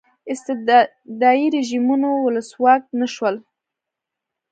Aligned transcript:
استبدادي 0.33 1.43
رژیمونو 1.55 2.09
ولسواک 2.25 2.83
نه 2.99 3.07
شول. 3.13 3.35